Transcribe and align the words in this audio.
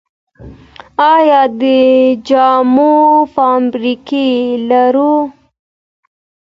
آیا 1.15 1.41
د 1.59 1.61
جامو 2.27 2.93
فابریکې 3.33 4.29
لرو؟ 4.69 5.15